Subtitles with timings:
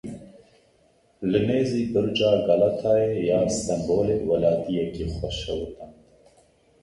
[1.29, 5.95] Li nêzî Birca Galatayê ya Stenbolê welatiyekî xwe şewitand.